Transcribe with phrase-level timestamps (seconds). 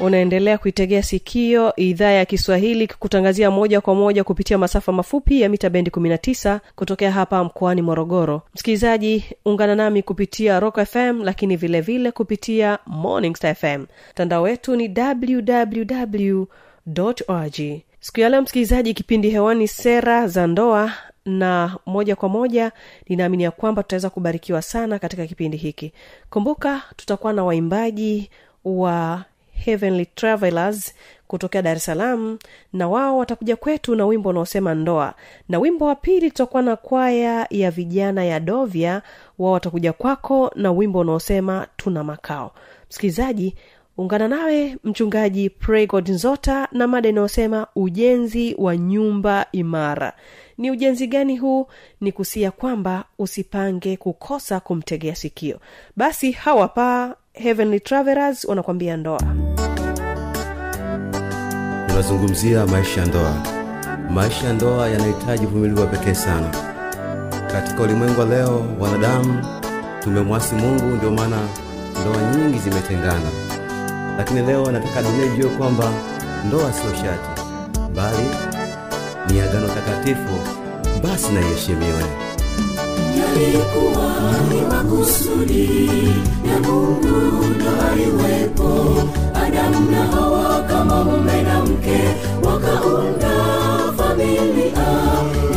[0.00, 5.70] unaendelea kuitegea sikio idhaa ya kiswahili kutangazia moja kwa moja kupitia masafa mafupi ya mita
[5.70, 8.42] bendi 19 kutokea hapa mkoani morogoro.
[8.54, 14.76] Msikilizaji ungana nami kupitia rock fm lakini vilevile vile kupitia morning star fm mtandao wetu
[14.76, 16.44] ni www
[17.28, 17.60] org
[18.00, 20.92] siku ya leo msikilizaji kipindi hewani sera za ndoa
[21.24, 22.72] na moja kwa moja
[23.08, 25.92] ninaamini ya kwamba tutaweza kubarikiwa sana katika kipindi hiki.
[26.30, 28.30] Kumbuka tutakuwa na waimbaji
[28.64, 29.24] wa
[29.64, 30.94] heavenly travelers
[31.26, 32.38] kutokea dar es salaam
[32.72, 35.14] na wao watakuja kwetu na wimbo unaosema ndoa.
[35.48, 39.02] Na wimbo wa pili tutakuwa na kwaya ya vijana ya dovya
[39.38, 42.54] wao watakuja kwako na wimbo unaosema tuna makao.
[42.90, 43.54] Msikilizaji
[43.98, 50.12] ungana nawe mchungaji pregod nzota na mada inayosema ujenzi wa nyumba imara.
[50.58, 51.66] Ni ujenzi gani huu?
[52.00, 55.60] Ni kusia kwamba usipange kukosa kumtegea sikio.
[55.96, 59.20] Basi hawapaa heavenly travelers wanakwambia ndoa.
[61.88, 63.34] Tunazungumzia maisha ya ndoa.
[64.10, 66.46] Maisha ya ndoa yanahitaji uvumilivu wa pekee sana.
[67.52, 69.44] Katika ulimwengu wa leo wanadamu
[70.00, 71.36] tumemwasi mungu ndio maana
[72.00, 73.30] ndoa nyingi zimetengana.
[74.18, 75.84] Lakini leo nataka dunia ijue kwamba
[76.46, 77.42] ndoa sio shati
[77.94, 78.28] bali
[79.30, 80.38] ni agano takatifu
[81.02, 82.02] basi na iheshimiwe
[83.20, 84.08] yalikuwa
[84.52, 85.86] ni makusudi
[86.52, 89.02] ya mungu ndoa aliwepo.
[89.34, 92.00] Adamu na hawa kama mume na mke
[92.44, 93.34] wakaunda
[93.96, 94.88] familia.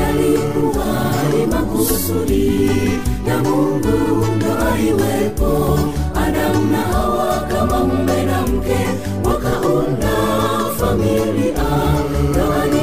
[0.02, 0.86] Yalikuwa
[1.34, 2.70] ni makusudi
[3.28, 5.80] ya mungu ndoa aliwepo.
[6.16, 8.80] Adamu na hawa kama mume na mke
[9.26, 10.12] wakaunda
[10.80, 11.64] familia.
[12.30, 12.82] Ndoa ni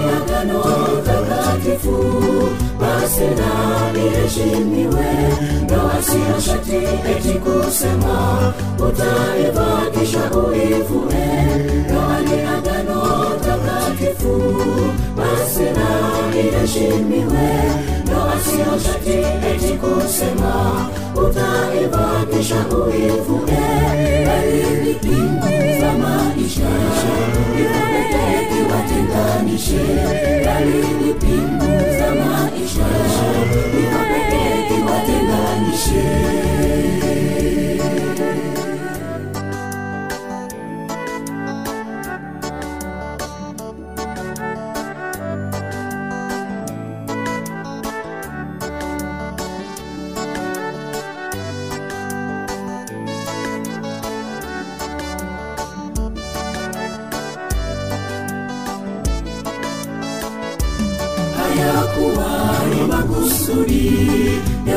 [1.69, 2.49] takatifu
[2.81, 5.06] basi na iheshimiwe
[5.62, 6.77] ndoa siyo shati
[7.11, 11.29] eti kusema utaivakisha uivue.
[11.89, 12.43] Na ni
[13.45, 14.43] takatifu
[15.17, 15.89] basi na
[18.44, 19.10] shati
[19.50, 23.60] eti kusema utaiva kisha uivue
[24.26, 24.94] bali
[25.81, 26.71] za maisha
[27.60, 29.84] ipeleke kiwatenganishe
[30.44, 30.82] bali
[31.99, 32.88] za maisha
[33.81, 36.05] ipeleke kiwatenganishe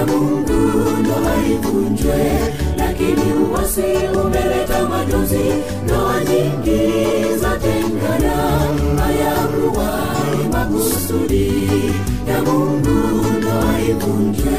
[0.05, 2.39] mungu ndo haivunjwe
[2.77, 3.81] lakini uwasi
[4.25, 5.45] umeleta majonzi
[5.83, 6.81] ndoa nyingi
[7.41, 8.33] za tengana
[9.03, 9.89] hayakuwa
[10.51, 11.51] makusudi.
[12.27, 12.89] Ya mungu
[13.39, 14.51] ndo haivunjwe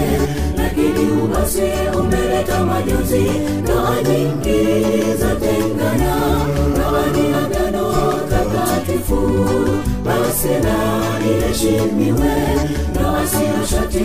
[0.57, 1.63] lakini uwasi
[2.01, 3.25] umeleta majonzi
[3.63, 4.63] ndoa nyingi
[5.21, 6.17] za tengana
[6.71, 7.93] ndoa ni agano
[8.31, 9.31] takatifu
[10.05, 10.77] basi na
[11.31, 12.72] iheshimiwe ndoa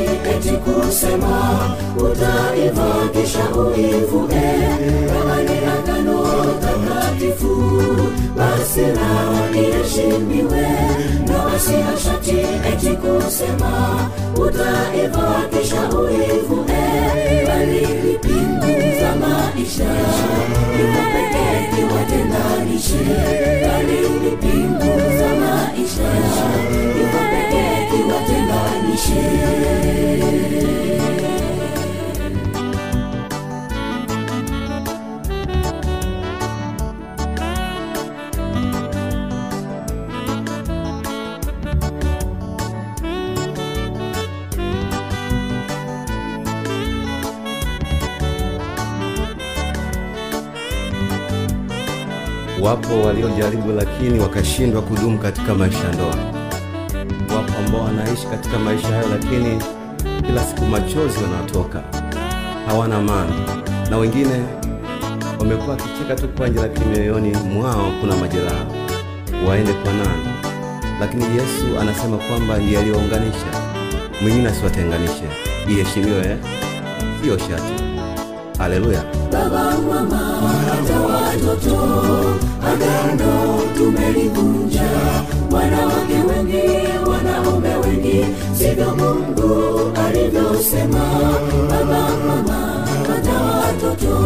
[0.05, 1.59] eti kusema
[1.97, 4.43] utaiva kisha uivue
[5.13, 6.23] ramani ya ngano
[6.61, 7.57] takatifu.
[8.37, 10.67] Basi nao iheshimiwe
[11.27, 11.59] na
[12.03, 12.37] shati
[12.73, 15.35] eti kusema utaiva
[15.99, 16.63] uivue
[17.47, 19.91] bali lipingu za maisha.
[20.79, 21.57] Ipo pekee
[52.67, 56.15] wapo waliojaribu lakini wakashindwa kudumu katika maisha ya ndoa.
[57.37, 59.61] Wapo ambao wanaishi katika maisha hayo lakini
[60.27, 61.83] kila siku machozi wanatoka.
[62.67, 63.33] Hawana amani.
[63.89, 64.43] Na wengine
[65.39, 68.65] wamekuwa wakicheka tu kwa nje lakini mioyoni mwao kuna majeraha.
[69.47, 70.27] Waende kwa nani?
[70.99, 73.47] Lakini yesu anasema kwamba ndiye aliyounganisha
[74.21, 75.23] mwingine asiwatenganishe.
[75.69, 76.37] Iheshimiwe
[77.21, 77.96] siyo shati
[78.57, 80.21] haleluya baba mama
[80.69, 81.77] hata watoto
[82.71, 84.89] agano tumelivunja.
[85.51, 86.67] Wanawake wengi
[87.09, 88.25] wanaume wengi
[88.57, 91.05] sivyo mungu alivyosema.
[91.69, 94.17] Baba mama hata watoto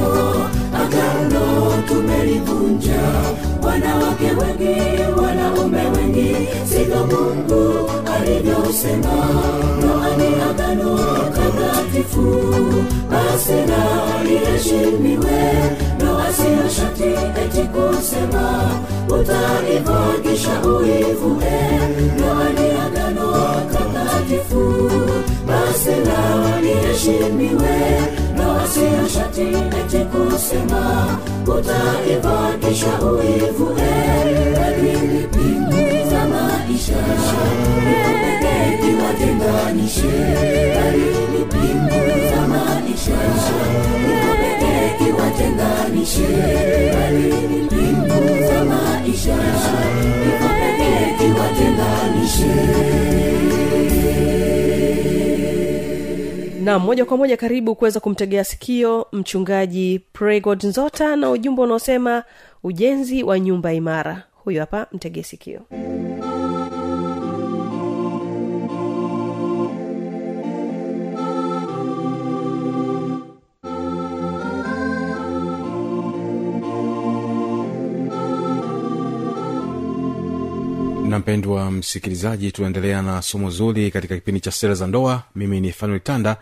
[0.96, 3.02] agano tumelivunja.
[3.64, 4.82] Wanawake wengi
[5.22, 6.36] wanaume wengi
[6.66, 9.14] sivyo mungu alivyousema.
[9.78, 11.00] ndoa ni agano
[11.36, 12.44] takatifu
[13.12, 15.52] basi na liheshimiwe.
[16.76, 17.04] Shati
[17.44, 18.70] eti kusema
[19.08, 21.62] utaivagisha uivue
[22.16, 23.34] ndoa ni agano
[23.74, 24.92] takatifu
[25.48, 28.02] basi na liheshimiwe.
[28.74, 29.08] Siyo
[29.80, 31.18] eti kusema
[31.48, 33.92] utaivakisha uivue
[34.54, 36.98] lakini pingu za maisha.
[38.22, 40.14] Pekee kiwatenganishe
[40.76, 42.02] lakini pingu
[42.36, 43.18] za maisha.
[44.12, 46.28] Iko pekee kiwatenganishe
[47.70, 49.38] pingu za maisha.
[51.18, 52.52] Kiwatenganishe
[56.62, 62.24] na moja kwa moja karibu kuweza kumtegea sikio mchungaji pregod nzota na ujumbe unaosema
[62.64, 64.24] ujenzi wa nyumba imara.
[64.44, 65.62] Huyu hapa mtegee sikio
[81.12, 85.24] na mpendwa msikilizaji tunaendelea na somo zuri katika kipindi cha sera za ndoa.
[85.36, 86.38] Mimi ni fanuel tanda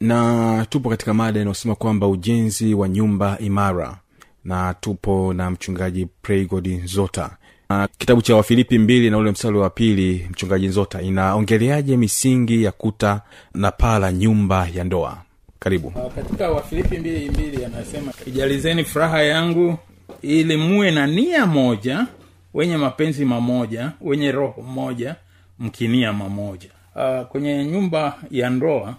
[0.00, 3.96] na tupo katika mada inayosema kwamba ujenzi wa nyumba imara.
[4.44, 7.36] Na tupo na mchungaji pregod nzota.
[7.68, 12.72] Na kitabu cha wafilipi mbili na ule mstari wa pili mchungaji nzota inaongeleaje misingi ya
[12.72, 13.20] kuta
[13.54, 15.18] na paa la nyumba ya ndoa?
[15.58, 15.88] Karibu.
[15.88, 19.78] Uh, katika wafilipi mbili mbili anasema ijalizeni furaha yangu
[20.22, 22.06] ili muwe na nia moja
[22.54, 25.16] wenye mapenzi mamoja wenye roho moja
[25.58, 26.68] mkinia mamoja.
[26.94, 28.94] Uh, kwenye nyumba ya ndoa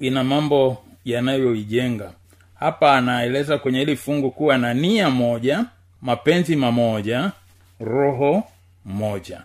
[0.00, 2.12] ina mambo yanayoijenga.
[2.54, 5.64] Hapa anaeleza kwenye hili fungu kuwa na nia moja
[6.02, 7.32] mapenzi mamoja
[7.80, 8.42] roho
[8.84, 9.40] moja.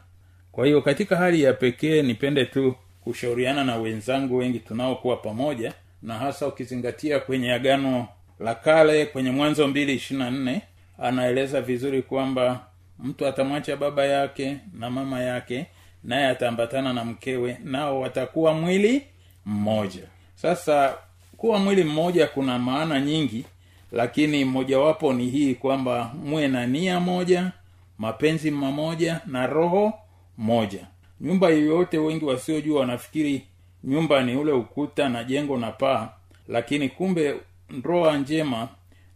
[0.52, 6.14] Kwa hiyo katika hali ya pekee nipende tu kushauriana na wenzangu wengi tunaokuwa pamoja na
[6.14, 8.08] hasa ukizingatia kwenye agano
[8.40, 10.62] la kale kwenye mwanzo mbili ishirina nne
[11.00, 12.60] anaeleza vizuri kwamba
[13.00, 15.66] mtu atamwacha baba yake na mama yake
[16.04, 19.02] naye ataambatana na mkewe nao watakuwa mwili
[19.46, 20.04] mmoja.
[20.36, 20.98] Sasa
[21.38, 23.46] kuwa mwili mmoja kuna maana nyingi
[23.92, 27.52] lakini mojawapo ni hii kwamba muwe na nia moja
[27.98, 29.94] mapenzi mamoja na roho
[30.38, 30.88] moja.
[31.22, 33.42] Nyumba yoyote wengi wasiojua wanafikiri
[33.84, 36.10] nyumba ni ule ukuta na jengo na paa
[36.48, 37.36] lakini kumbe
[37.70, 38.68] ndoa njema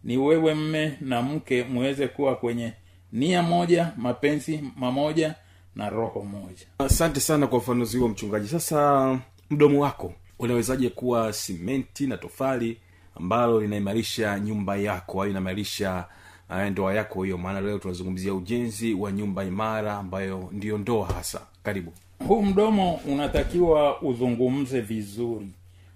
[0.04, 2.72] ni wewe mme na mke muweze kuwa kwenye
[3.12, 5.34] nia moja mapenzi mamoja
[5.76, 6.66] na roho moja.
[6.78, 8.48] Asante sana kwa ufanuzi huo mchungaji.
[8.48, 9.18] Sasa
[9.50, 12.78] mdomo wako unawezaje kuwa simenti na tofali
[13.14, 16.04] ambalo linaimarisha nyumba yako au inaimarisha
[16.50, 17.38] uh, ndoa yako hiyo?
[17.38, 21.40] Maana leo tunazungumzia ujenzi wa nyumba imara ambayo ndiyo ndoa hasa.
[21.62, 21.92] Karibu.
[22.28, 25.48] Huu mdomo unatakiwa uzungumze vizuri.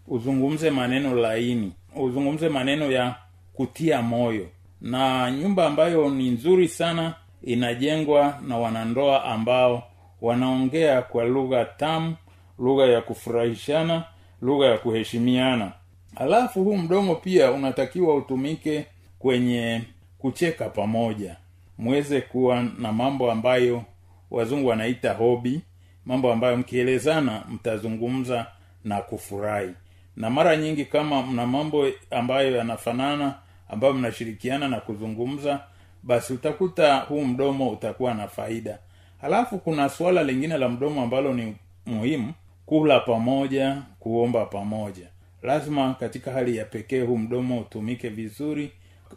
[0.08, 1.72] Uzungumze maneno laini.
[1.96, 3.14] Uzungumze maneno ya
[3.54, 4.48] kutia moyo
[4.84, 9.82] na nyumba ambayo ni nzuri sana inajengwa na wanandoa ambao
[10.20, 12.16] wanaongea kwa lugha tamu
[12.58, 14.04] lugha ya kufurahishana
[14.42, 15.72] lugha ya kuheshimiana.
[16.16, 18.86] Alafu huu mdomo pia unatakiwa utumike
[19.18, 19.82] kwenye
[20.18, 21.36] kucheka pamoja.
[21.78, 23.82] Mweze kuwa na mambo ambayo
[24.30, 25.60] wazungu wanaita hobi
[26.06, 28.46] mambo ambayo mkielezana mtazungumza
[28.84, 29.70] na kufurahi.
[30.16, 33.34] Na mara nyingi kama mna mambo ambayo yanafanana
[33.68, 35.60] ambayo mnashirikiana na kuzungumza
[36.02, 38.78] basi utakuta huu mdomo utakuwa na faida.
[39.20, 41.56] Halafu kuna suala lingine la mdomo ambalo ni
[41.86, 42.32] muhimu
[42.66, 45.06] kula pamoja kuomba pamoja.
[45.42, 48.72] Lazima katika hali ya pekee huu mdomo utumike vizuri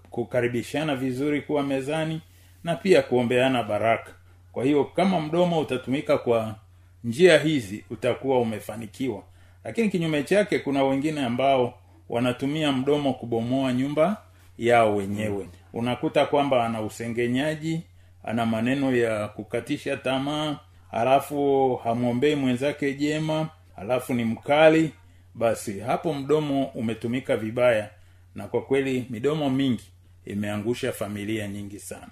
[0.09, 2.21] kukaribishana vizuri kuwa mezani
[2.63, 4.11] na pia kuombeana baraka.
[4.51, 6.55] Kwa hiyo kama mdomo utatumika kwa
[7.03, 9.23] njia hizi utakuwa umefanikiwa.
[9.63, 11.73] Lakini kinyume chake kuna wengine ambao
[12.09, 14.17] wanatumia mdomo kubomoa nyumba
[14.57, 15.49] yao wenyewe.
[15.73, 17.81] Unakuta kwamba ana usengenyaji
[18.23, 20.59] ana maneno ya kukatisha tamaa
[20.91, 24.91] halafu hamwombei mwenzake jema halafu ni mkali
[25.35, 27.89] basi hapo mdomo umetumika vibaya.
[28.35, 29.83] Na kwa kweli midomo mingi
[30.25, 32.07] imeangusha familia nyingi sana.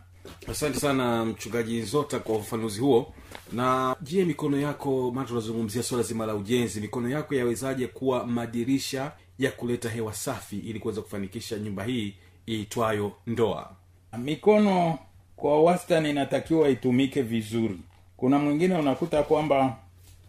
[0.52, 3.14] Asante sana mchungaji zota kwa ufafanuzi huo.
[3.54, 9.12] Na je mikono yako maana tunazungumzia swala zima la ujenzi mikono yako yawezaje kuwa madirisha
[9.40, 12.16] ya kuleta hewa safi ili kuweza kufanikisha nyumba hii
[12.50, 13.72] iitwayo ndoa.
[14.18, 15.00] Mikono
[15.36, 17.78] kwa wastani inatakiwa itumike vizuri.
[18.18, 19.78] Kuna mwingine unakuta kwamba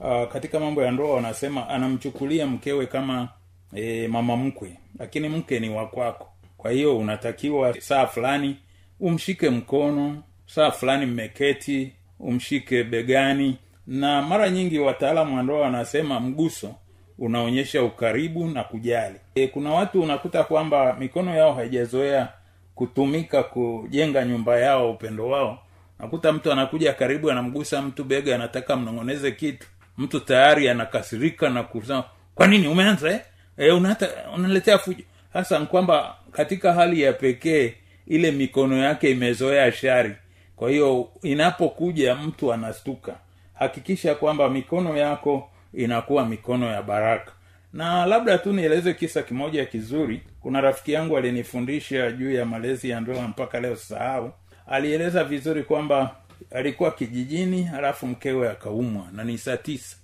[0.00, 3.28] uh, katika mambo ya ndoa wanasema anamchukulia mkewe kama
[3.74, 8.56] e, mama mkwe lakini mke ni wakwako kwa hiyo unatakiwa saa fulani
[9.00, 13.56] umshike mkono saa fulani mmeketi umshike begani.
[13.86, 16.74] Na mara nyingi wataalamu wa ndoa wanasema mguso
[17.18, 19.14] unaonyesha ukaribu na kujali.
[19.34, 22.28] E, kuna watu unakuta kwamba mikono yao haijazoea
[22.74, 25.58] kutumika kujenga nyumba yao upendo wao.
[25.98, 29.66] Nakuta mtu anakuja karibu anamgusa mtu bega anataka mnong'oneze kitu.
[29.98, 32.04] Mtu tayari anakasirika na kusema
[32.34, 32.68] kwa nini?
[32.68, 33.20] Umeanza eh?
[33.56, 35.04] e, unata, unaletea fujo.
[35.32, 37.74] Hasa kwamba katika hali ya pekee
[38.06, 40.12] ile mikono yake imezoea shari.
[40.56, 43.14] Kwa hiyo inapokuja mtu anastuka.
[43.54, 47.32] Hakikisha kwamba mikono yako inakuwa mikono ya baraka.
[47.72, 50.22] Na labda tu nieleze kisa kimoja kizuri.
[50.40, 54.32] Kuna rafiki yangu alinifundisha juu ya malezi ya ndoa mpaka leo sahau.
[54.66, 56.16] Alieleza vizuri kwamba
[56.50, 59.96] alikuwa kijijini halafu mkewe akaumwa na ni saa tisa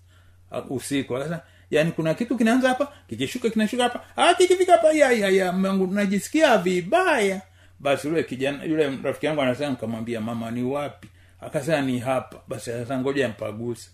[0.68, 1.18] usiku.
[1.18, 1.40] Sasa
[1.70, 4.00] yani kuna kitu kinaanza hapa kikishuka kinashuka hapa.
[4.16, 5.52] Ah kikifika hapa ya ya ya
[5.90, 7.42] najisikia vibaya.
[7.80, 11.08] Basi yule kijana yule rafiki yangu anasema nikamwambia mama ni wapi?
[11.40, 12.40] Akasema ni hapa.
[12.48, 13.90] Basi sasa ngoja mpaguse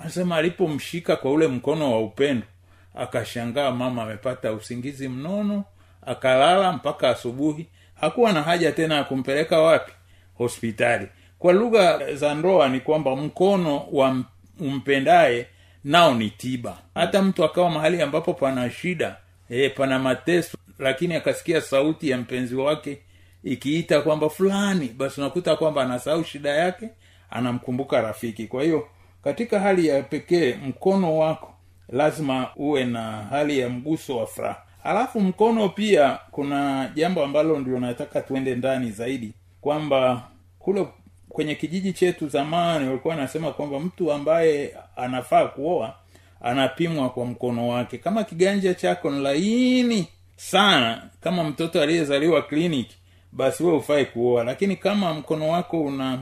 [0.00, 2.46] anasema alipomshika kwa ule mkono wa upendo
[2.94, 5.64] akashangaa mama amepata usingizi mnono
[6.06, 7.66] akalala mpaka asubuhi.
[8.00, 9.92] Hakuwa na haja tena ya kumpeleka wapi?
[10.38, 11.08] Hospitali.
[11.38, 14.16] Kwa lugha za ndoa ni kwamba mkono wa
[14.60, 15.46] umpendaye
[15.84, 16.78] nao ni tiba.
[16.94, 19.16] Hata mtu akawa mahali ambapo pana shida
[19.50, 22.98] e, pana mateso lakini akasikia sauti ya mpenzi wake
[23.44, 24.88] ikiita kwamba fulani.
[24.88, 26.88] Basi unakuta kwamba anasahau shida yake
[27.30, 28.46] anamkumbuka rafiki.
[28.46, 28.88] Kwa hiyo
[29.24, 31.54] katika hali ya pekee mkono wako
[31.88, 34.62] lazima uwe na hali ya mguso wa furaha.
[34.82, 40.22] Halafu mkono pia kuna jambo ambalo ndio nataka tuende ndani zaidi kwamba
[40.58, 40.86] kule
[41.28, 45.94] kwenye kijiji chetu zamani walikuwa wanasema kwamba mtu ambaye anafaa kuoa
[46.40, 47.98] anapimwa kwa mkono wake.
[47.98, 52.96] Kama kiganja chako ni laini sana kama mtoto aliyezaliwa kliniki
[53.32, 54.44] basi we ufai kuoa.
[54.44, 56.18] Lakini kama mkono wako una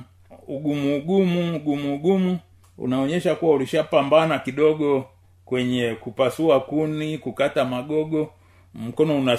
[0.48, 2.38] ugumu ugumu ugumu ugumu
[2.78, 5.06] unaonyesha kuwa ulishapambana kidogo
[5.44, 8.32] kwenye kupasua kuni kukata magogo
[8.74, 9.38] mkono una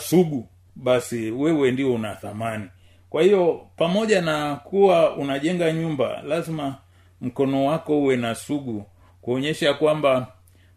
[0.75, 2.65] basi wewe ndio una thamani.
[3.09, 6.75] Kwa hiyo pamoja na kuwa unajenga nyumba lazima
[7.21, 8.85] mkono wako uwe na sugu
[9.21, 10.27] kuonyesha kwamba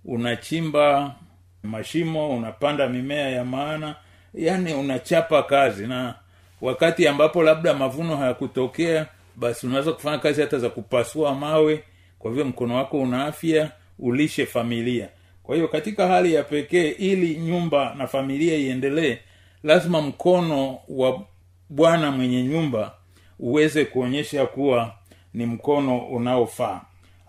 [0.04, 1.14] unachimba
[1.62, 3.94] mashimo unapanda mimea ya maana
[4.34, 5.86] yani unachapa kazi.
[5.86, 6.14] Na
[6.60, 11.84] wakati ambapo labda mavuno hayakutokea basi unaweza kufanya kazi hata za kupasua mawe
[12.22, 15.08] kwa hivyo mkono wako una afya ulishe familia.
[15.42, 19.18] Kwa hiyo katika hali ya pekee ili nyumba na familia iendelee
[19.62, 21.22] lazima mkono wa
[21.68, 22.94] bwana mwenye nyumba
[23.38, 24.94] uweze kuonyesha kuwa
[25.34, 26.80] ni mkono unaofaa.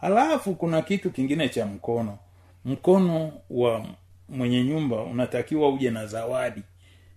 [0.02, 2.18] Halafu kuna kitu kingine cha mkono.
[2.66, 3.86] Mkono wa
[4.30, 6.62] mwenye nyumba unatakiwa uje na zawadi.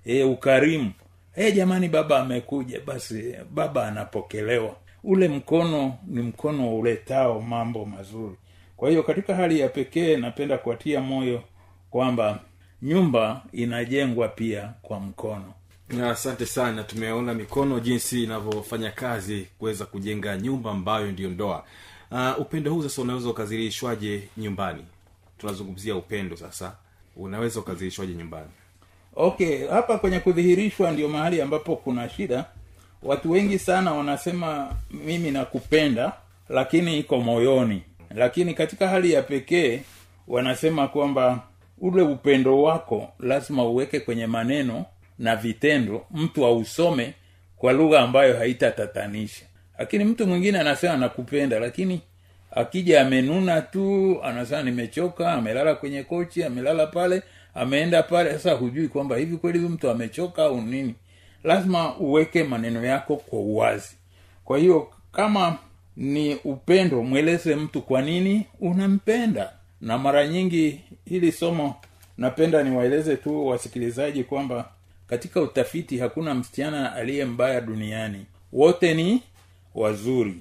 [0.04, 0.92] E, ukarimu.
[1.36, 2.80] E, jamani baba amekuja.
[2.86, 8.36] Basi baba anapokelewa ule mkono ni mkono uletao mambo mazuri.
[8.76, 11.42] Kwa hiyo katika hali ya pekee napenda kuatia moyo
[11.90, 12.40] kwamba
[12.82, 15.52] nyumba inajengwa pia kwa mkono.
[16.10, 21.64] Asante sana tumeona mikono jinsi inavyofanya kazi kuweza kujenga nyumba ambayo ndiyo ndoa.
[22.10, 24.84] Uh, upendo huu sasa unaweza ukazilishwaje nyumbani?
[25.38, 26.76] Tunazungumzia upendo sasa.
[27.16, 28.50] Unaweza ukazilishwaje nyumbani?
[29.16, 32.44] Okay hapa kwenye kudhihirishwa ndio mahali ambapo kuna shida
[33.06, 36.12] watu wengi sana wanasema mimi nakupenda
[36.48, 37.82] lakini iko moyoni.
[38.14, 39.80] Lakini katika hali ya pekee
[40.28, 41.42] wanasema kwamba
[41.78, 44.84] ule upendo wako lazima uweke kwenye maneno
[45.18, 47.14] na vitendo mtu ausome
[47.56, 49.44] kwa lugha ambayo haitatatanisha.
[49.78, 52.00] Lakini mtu mwingine anasema nakupenda lakini
[52.50, 57.22] akija amenuna tu anasema nimechoka amelala kwenye kochi amelala pale
[57.54, 58.32] ameenda pale.
[58.32, 60.94] Sasa hujui kwamba hivi kweli huyu mtu amechoka au nini
[61.44, 63.96] lazima uweke maneno yako kwa uwazi.
[64.44, 65.58] Kwa hiyo kama
[65.96, 69.52] ni upendo mweleze mtu kwa nini unampenda.
[69.80, 71.74] Na mara nyingi hili somo
[72.18, 74.68] napenda niwaeleze tu wasikilizaji kwamba
[75.06, 78.26] katika utafiti hakuna msichana aliye mbaya duniani.
[78.52, 79.22] Wote ni
[79.74, 80.34] wazuri.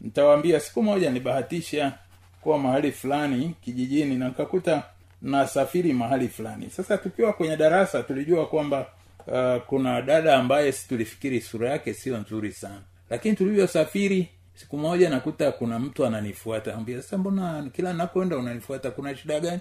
[0.00, 1.92] Nitawaambia siku moja nibahatisha
[2.40, 4.82] kuwa mahali fulani kijijini na nikakuta
[5.22, 6.70] nasafiri mahali fulani.
[6.70, 8.86] Sasa tukiwa kwenye darasa tulijua kwamba
[9.26, 12.82] uh, kuna dada ambaye si tulifikiri sura yake sio nzuri sana.
[13.10, 16.74] Lakini tulivyosafiri siku moja nakuta kuna mtu ananifuata.
[16.74, 18.90] Ambia sasa mbona kila nakoenda unanifuata?
[18.90, 19.60] Kuna shida gani?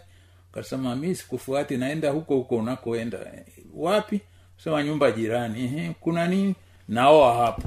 [0.52, 3.20] Kasema mi sikufuati naenda huko huko unakoenda.
[3.76, 4.22] Wapi?
[4.64, 5.96] Sema nyumba jirani.
[6.00, 6.56] Kuna nini?
[6.88, 7.62] Naoa hapo.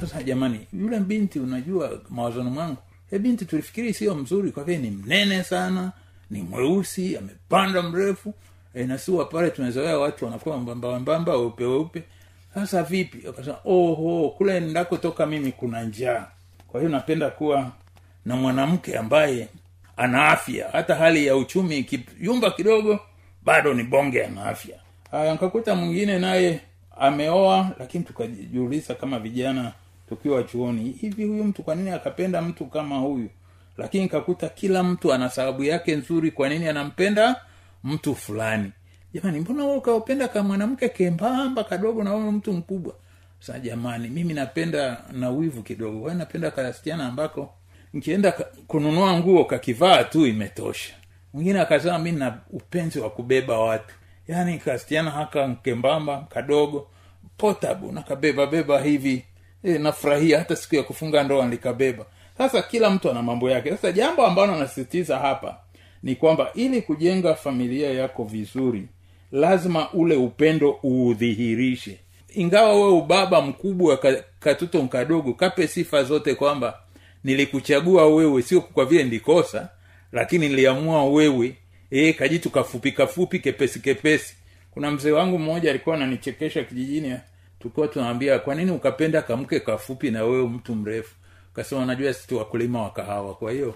[0.00, 2.76] Sasa jamani yule binti unajua mawazoni mwangu
[3.10, 5.92] e binti tulifikiri sio mzuri kwa ni mnene sana
[6.30, 8.34] ni mweusi amepanda mrefu
[8.74, 12.02] e, nasiwa pale tumezoea watu wanakuwa mbambambamba weupe weupe.
[12.54, 13.28] Sasa vipi?
[13.28, 16.26] Akasema oho kule ndakotoka mimi kuna njaa.
[16.68, 17.72] Kwa hiyo napenda kuwa
[18.24, 19.48] na mwanamke ambaye
[19.96, 20.68] ana afya.
[20.72, 23.00] Hata hali ya uchumi ikiyumba kidogo
[23.44, 24.76] bado ni bonge ana afya.
[25.34, 26.60] Nkakuta mwingine naye
[26.98, 29.72] ameoa lakini tukajiuliza kama vijana
[30.08, 33.28] tukiwa chuoni hivi huyu mtu kwa nini akapenda mtu kama huyu?
[33.78, 37.36] Lakini kakuta kila mtu ana sababu yake nzuri kwa nini anampenda
[37.84, 38.72] mtu fulani.
[39.14, 42.94] Jamani mbona ukaupenda ka mwanamke kembamba kadogo na wewe mtu mkubwa?
[43.40, 46.00] Sa jamani mimi napenda na wivu kidogo.
[46.00, 47.54] Kwa napenda kasichana ambako
[47.94, 48.32] nkienda
[48.66, 50.94] kununua nguo kakivaa tu imetosha.
[51.34, 53.94] Mwingine akasema mi na upenzi wa kubeba watu.
[54.28, 56.88] Yaani kasichana haka kembamba kadogo
[57.36, 59.24] potabu nakabeba beba hivi.
[59.62, 62.04] E, nafurahia hata siku ya kufunga ndoa nikabeba.
[62.38, 63.70] Sasa kila mtu ana mambo yake.
[63.70, 65.58] Sasa jambo ambalo nasisitiza hapa
[66.02, 68.88] ni kwamba ili kujenga familia yako vizuri
[69.32, 71.98] lazima ule upendo uudhihirishe.
[72.34, 76.78] Ingawa wewe ubaba mkubwa ka- katoto mkadogo kape sifa zote kwamba
[77.24, 79.68] nilikuchagua wewe sio kwa vile ndikosa
[80.12, 81.56] lakini niliamua wewe
[81.90, 84.36] e, kajitu kafupi kafupi kepesi kepesi.
[84.70, 87.16] Kuna mzee wangu mmoja alikuwa ananichekesha kijijini
[87.60, 91.14] tukiwa tunaambia kwa nini ukapenda kamke kafupi na wewe mtu mrefu?
[91.54, 93.74] Kasema najua sisi wakulima wa kahawa kwa hiyo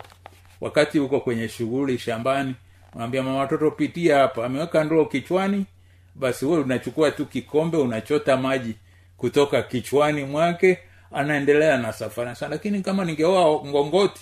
[0.65, 2.55] wakati huko kwenye shughuli shambani
[2.95, 4.47] unaambia mama watoto pitia hapa.
[4.47, 5.67] Ameweka ndoo kichwani
[6.15, 8.75] basi wewe unachukua tu kikombe unachota maji
[9.17, 10.79] kutoka kichwani mwake
[11.13, 12.37] anaendelea na safari.
[12.37, 14.21] Sana lakini kama ningeoa ngongoti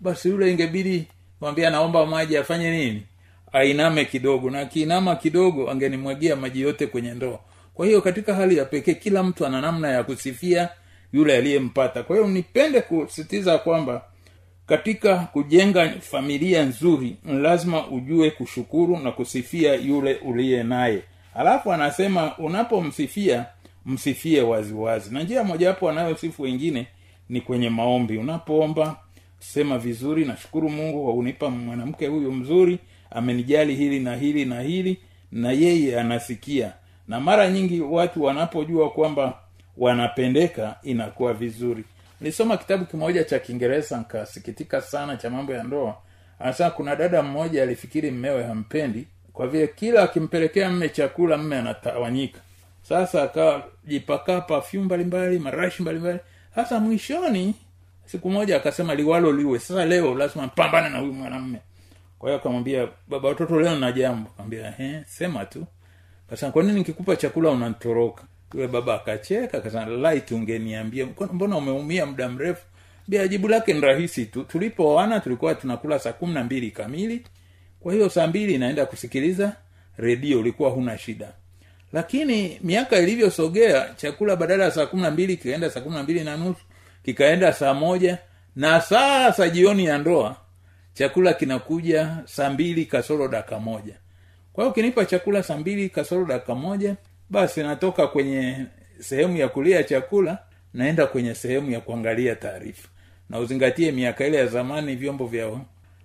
[0.00, 1.06] basi yule ingebidi
[1.40, 3.02] mwambia naomba maji afanye nini?
[3.52, 4.50] Ainame kidogo.
[4.50, 7.38] Na akiinama kidogo angenimwagia maji yote kwenye ndoo.
[7.74, 10.68] Kwa hiyo katika hali ya pekee kila mtu ana namna ya kusifia
[11.12, 12.02] yule aliyempata.
[12.02, 14.02] Kwa hiyo nipende kusitiza kwamba
[14.72, 21.02] katika kujenga familia nzuri lazima ujue kushukuru na kusifia yule uliye naye.
[21.34, 23.46] Alafu anasema unapomsifia
[23.86, 25.14] msifie waziwazi.
[25.14, 26.86] Na njia mojawapo anayosifu wengine
[27.28, 28.16] ni kwenye maombi.
[28.18, 28.96] Unapoomba
[29.38, 32.78] sema vizuri nashukuru mungu kwa kunipa mwanamke huyu mzuri
[33.10, 34.98] amenijali hili na hili na hili
[35.32, 36.72] na yeye anasikia.
[37.08, 39.38] Na mara nyingi watu wanapojua kwamba
[39.76, 41.84] wanapendeka inakuwa vizuri
[42.22, 45.96] nilisoma kitabu kimoja cha kiingereza nkasikitika sana cha mambo ya ndoa.
[46.38, 52.40] Anasema kuna dada mmoja alifikiri mmewe hampendi kwa vile kila akimpelekea mme chakula mme anatawanyika.
[52.82, 56.18] Sasa akajipakaa pafyum mbalimbali marashi mbalimbali.
[56.54, 57.54] Sasa mwishoni
[58.04, 59.58] siku moja akasema liwalo liwe.
[59.58, 61.58] Sasa leo lazima mpambane na huyu mwanamme
[62.18, 64.30] kwa hiyo akamwambia baba watoto leo na jambo.
[64.30, 65.66] Akamwambia "Eh, sema tu.
[66.30, 68.22] Kasema kwa nini nikikupa chakula unantoroka
[68.54, 72.62] yule baba akacheka akasema light ungeniambia "Mbona- umeumia muda mrefu?
[73.28, 74.44] Jibu lake ni rahisi tu.
[74.44, 77.22] Tulipooana tulikuwa tunakula saa kumi na mbili kamili.
[77.80, 79.52] Kwa hiyo saa mbili naenda kusikiliza
[79.96, 81.32] redio ulikuwa huna shida.
[81.92, 86.24] Lakini miaka ilivyosogea chakula badala ya saa kumi na mbili kikaenda saa kumi na mbili
[86.24, 86.60] na nusu
[87.04, 88.18] kikaenda saa moja.
[88.56, 90.36] Na sasa jioni ya ndoa
[90.94, 93.94] chakula kinakuja saa mbili kasoro daka moja.
[94.52, 96.96] Kwa hiyo ukinipa chakula saa mbili kasoro daka moja
[97.32, 98.66] basi natoka kwenye
[99.00, 100.38] sehemu ya kulia chakula
[100.74, 102.88] naenda kwenye sehemu ya kuangalia taarifa.
[103.30, 105.50] Na uzingatie miaka ile ya zamani vyombo vya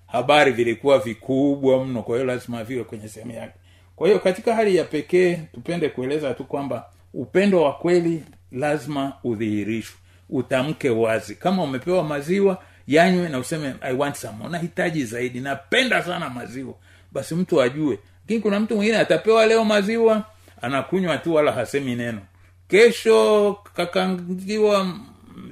[0.08, 3.54] habari vilikuwa vikubwa mno kwa hiyo lazima viwe kwenye sehemu yake.
[3.96, 9.98] Kwa hiyo katika hali ya pekee tupende kueleza tu kwamba upendo wa kweli lazima udhihirishwe
[10.30, 11.36] utamke wazi.
[11.36, 14.48] Kama umepewa maziwa yanywe na useme i want some.
[14.50, 15.40] Nahitaji zaidi.
[15.40, 16.74] Napenda sana maziwa.
[17.12, 18.00] Basi mtu ajue.
[18.22, 20.24] Lakini kuna mtu mwingine atapewa leo maziwa
[20.62, 22.22] anakunywa tu wala hasemi neno.
[22.67, 24.88] Kesho kakangiwa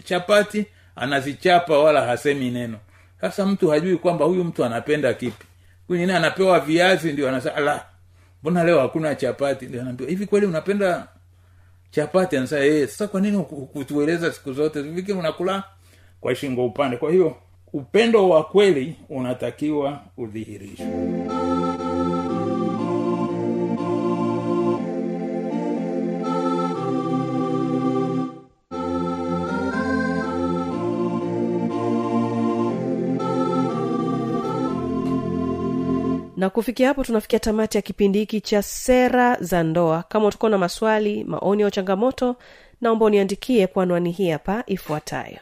[0.04, 0.66] chapati
[0.96, 2.78] anazichapa wala hasemi neno.
[3.22, 5.46] Sasa mtu hajui kwamba huyu mtu anapenda kipi.
[5.90, 7.86] Mwingine anapewa viazi ndio anasema la
[8.42, 9.66] mbona leo hakuna chapati?
[9.66, 11.08] Ndio anaambiwa hivi kweli unapenda
[11.92, 12.38] chapati?
[12.38, 14.82] Anasema eh sasa kwa nini huku- hukutueleza siku zote?
[14.82, 15.64] Viki unakula
[16.22, 16.98] kwa shingo upande.
[16.98, 17.36] Kwa hiyo
[17.74, 20.86] upendo wa kweli unatakiwa udhihirishwe
[36.46, 40.04] na kufikia hapo tunafikia tamati ya kipindi hiki cha sera za ndoa.
[40.04, 42.36] Kama utakuwa na maswali maoni au changamoto
[42.82, 45.38] naomba uniandikie kwa anwani hii hapa ifuatayo.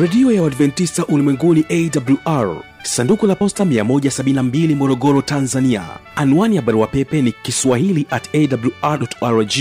[0.00, 5.82] Redio ya uadventista ulimwenguni awr sanduku la posta 172 morogoro tanzania.
[6.16, 9.52] Anwani ya barua pepe ni kiswahili at awrrg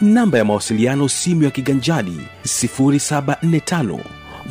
[0.00, 3.98] namba ya mawasiliano simu ya kiganjadi 745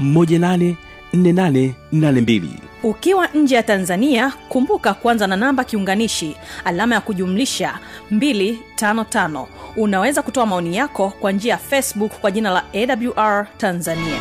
[0.01, 2.41] 184882
[2.83, 7.79] ukiwa nje ya tanzania kumbuka kwanza na namba kiunganishi alama ya kujumlisha
[8.11, 14.19] 255 unaweza kutoa maoni yako kwa njia ya facebook kwa jina la awr tanzania.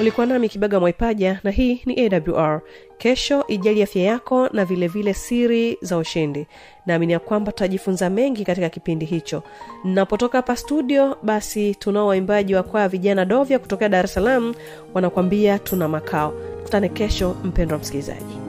[0.00, 2.60] Ulikuwa nami kibaga mwaipaja na hii ni awr
[3.00, 6.46] kesho ijali afya yako na vilevile vile siri za ushindi.
[6.86, 9.42] Naamini ya kwamba tutajifunza mengi katika kipindi hicho.
[9.84, 14.54] Napotoka hapa studio basi tunao waimbaji wa kwaya vijana dovya kutokea dar es salaam
[14.94, 16.34] wanakwambia tuna makao.
[16.56, 18.39] Tukutane kesho mpendwa msikilizaji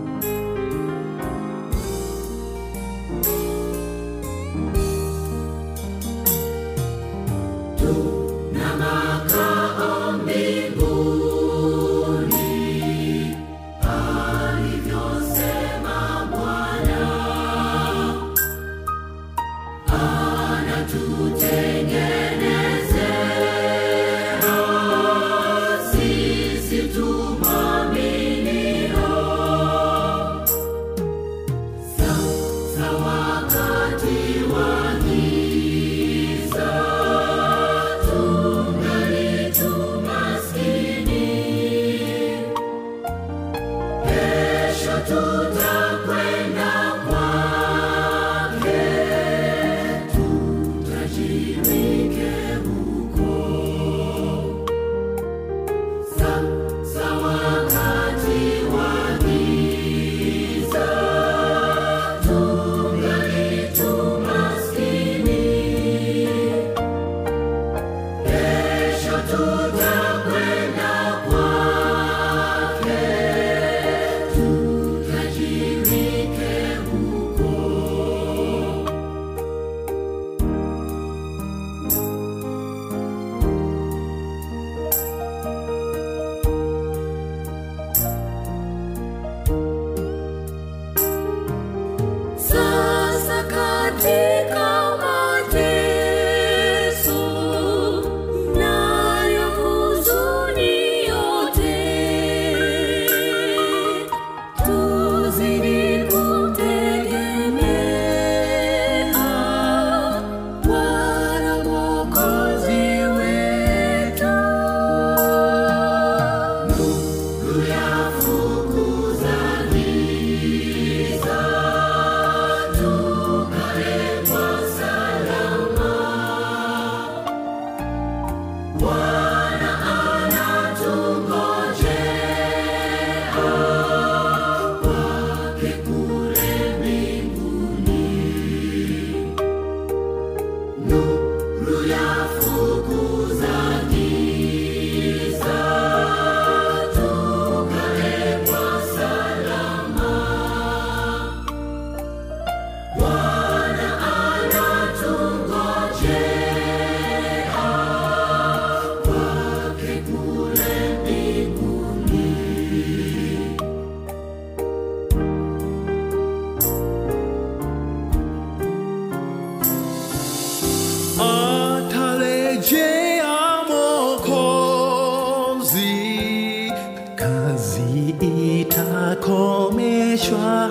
[177.15, 178.15] kazi
[178.61, 180.69] itakomeshwa,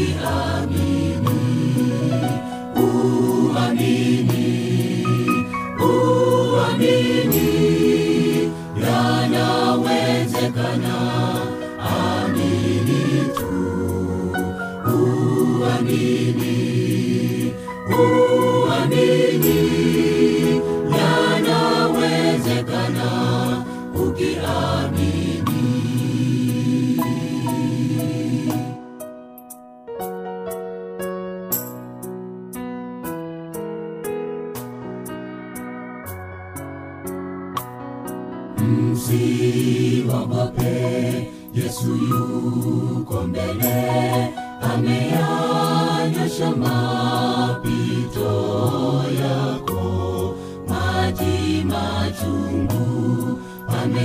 [0.00, 0.89] the army.